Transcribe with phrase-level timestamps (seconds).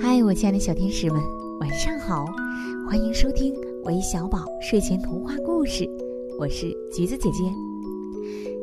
[0.00, 1.20] 嗨，我亲爱的小天使们，
[1.60, 2.26] 晚上好！
[2.88, 5.88] 欢迎收听韦小宝睡前童话故事，
[6.38, 7.44] 我是橘子姐姐。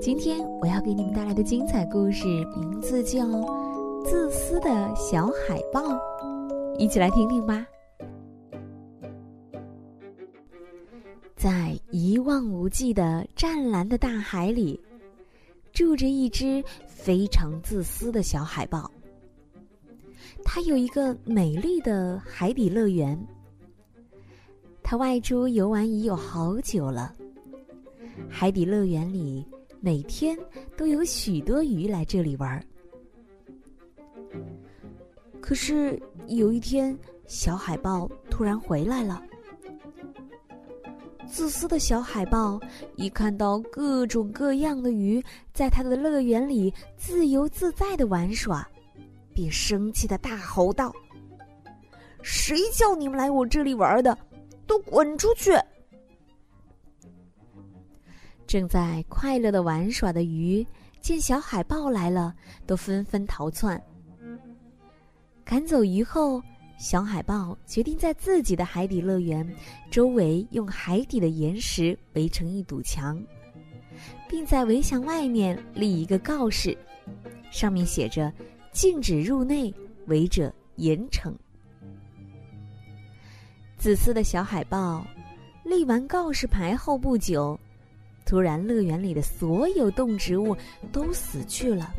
[0.00, 3.24] 今天我要给你们带来的精彩故事名字叫
[4.04, 5.80] 《自私的小海豹》，
[6.78, 7.66] 一起来听听吧。
[11.36, 14.80] 在一望无际的湛蓝的大海里，
[15.72, 18.90] 住着一只非常自私的小海豹。
[20.44, 23.18] 它有一个美丽的海底乐园。
[24.82, 27.14] 它外出游玩已有好久了。
[28.28, 29.46] 海底乐园里
[29.80, 30.38] 每天
[30.76, 32.62] 都有许多鱼来这里玩。
[35.40, 36.96] 可是有一天，
[37.26, 39.22] 小海豹突然回来了。
[41.28, 42.60] 自私的小海豹
[42.96, 48.66] 一看到各种各样的鱼在它的乐园里自由自在的玩耍。
[49.34, 50.92] 便生气的大吼道
[52.22, 54.16] ：“谁叫你们来我这里玩的？
[54.66, 55.52] 都滚出去！”
[58.46, 60.66] 正在快乐的玩耍的鱼
[61.00, 62.34] 见小海豹来了，
[62.66, 63.82] 都纷纷逃窜。
[65.44, 66.42] 赶走鱼后，
[66.78, 69.48] 小海豹决定在自己的海底乐园
[69.90, 73.22] 周围用海底的岩石围成一堵墙，
[74.28, 76.76] 并在围墙外面立一个告示，
[77.50, 78.32] 上面写着。
[78.72, 79.70] 禁止入内，
[80.06, 81.30] 违者严惩。
[83.76, 85.06] 自私的小海豹
[85.62, 87.60] 立完告示牌后不久，
[88.24, 90.56] 突然乐园里的所有动植物
[90.90, 91.94] 都死去了。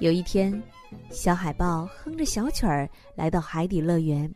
[0.00, 0.62] 有一天，
[1.10, 4.32] 小海豹哼着小曲儿来到海底乐园，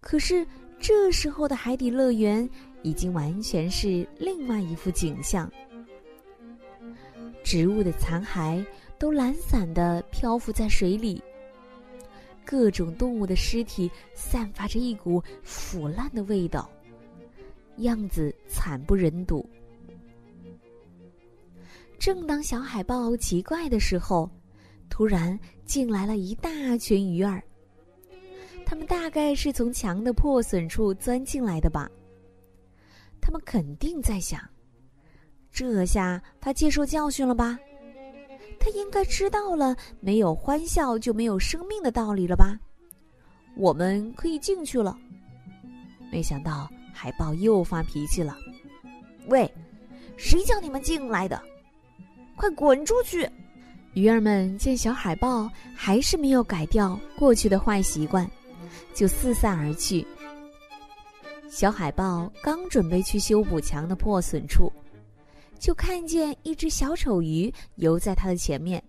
[0.00, 0.46] 可是
[0.78, 2.48] 这时候的海底乐园
[2.82, 5.50] 已经完全是另外一幅景象，
[7.42, 8.64] 植物的残骸。
[8.98, 11.20] 都懒散的漂浮在水里，
[12.44, 16.70] 各种动物的尸体散发着一股腐烂的味道，
[17.78, 18.32] 样子
[18.62, 19.44] 惨不忍睹。
[21.98, 24.30] 正当小海豹奇怪的时候，
[24.88, 27.42] 突然进来了一大群鱼儿。
[28.64, 31.90] 他们大概是从墙的破损处钻进来的吧？
[33.20, 34.40] 他们肯定在想：
[35.50, 37.58] 这下他接受教训了吧？
[38.60, 42.56] 他应该知道了，没有欢笑就没有生命的道理了吧？
[43.56, 44.96] 我们可以进去了。
[46.12, 48.36] 没想到海豹又发脾气了
[49.26, 49.52] ：“喂，
[50.16, 51.42] 谁叫你们进来的？
[52.36, 53.28] 快滚出去！”
[53.94, 58.30] 鱼儿们见小海豹还是没有改掉过去的坏习惯，
[58.94, 60.06] 就四散而去。
[61.50, 64.72] 小海豹刚准备去修补墙的破损处。
[65.58, 68.82] 就看见一只小丑鱼游在他的前面。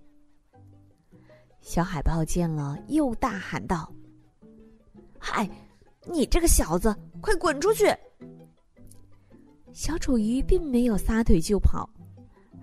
[1.61, 3.93] 小海豹见了，又大喊道
[5.19, 5.47] ：“嗨，
[6.11, 7.85] 你这个小子，快滚出去！”
[9.71, 11.89] 小丑鱼并没有撒腿就跑，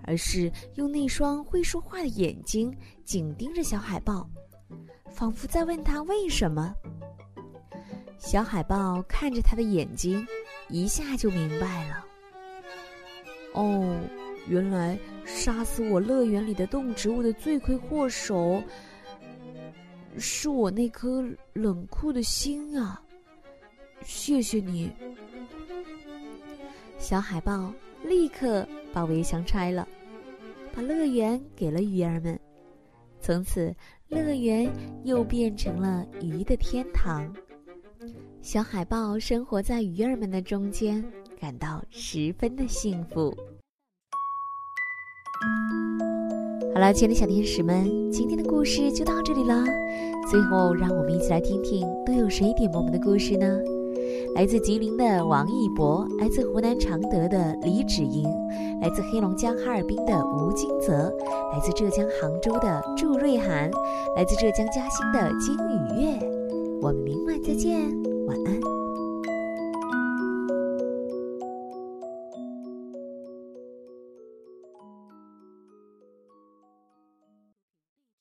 [0.03, 2.73] 而是用那双会说话的眼睛
[3.03, 4.29] 紧盯着小海豹，
[5.09, 6.73] 仿佛在问他为什么。
[8.17, 10.25] 小海豹看着他的眼睛，
[10.69, 12.05] 一下就明白了。
[13.55, 13.99] 哦，
[14.47, 18.63] 原来杀死我乐园里的动植物的罪魁祸首
[20.17, 21.21] 是我那颗
[21.53, 23.01] 冷酷的心啊！
[24.03, 24.91] 谢谢你，
[26.97, 27.73] 小海豹
[28.03, 29.87] 立刻把围墙拆了，
[30.73, 32.39] 把乐园给了鱼儿们。
[33.19, 33.73] 从此，
[34.09, 34.71] 乐园
[35.03, 37.33] 又变成了鱼的天堂。
[38.41, 41.03] 小海豹生活在鱼儿们的中间。
[41.41, 43.35] 感到十分的幸福。
[46.71, 49.65] 好了，亲爱的小天使们，今天的故事就到这里了。
[50.29, 53.59] 最后，让我们一起来听听都有谁点播我们的故事呢？
[54.35, 58.23] 来自吉林的王一博，来自湖南常德的李芷莹，
[58.81, 61.13] 来自黑龙江哈尔滨的吴金泽，
[61.53, 63.69] 来自浙江杭州的祝瑞涵，
[64.15, 66.19] 来自浙江嘉兴的金雨月。
[66.81, 67.79] 我们明晚再见，
[68.27, 68.80] 晚安。